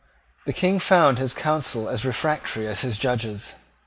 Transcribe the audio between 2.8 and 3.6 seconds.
his Judges.